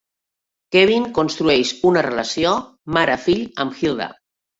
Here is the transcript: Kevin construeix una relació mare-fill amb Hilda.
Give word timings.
Kevin 0.75 1.03
construeix 1.17 1.73
una 1.89 2.03
relació 2.07 2.53
mare-fill 2.97 3.45
amb 3.67 3.77
Hilda. 3.83 4.09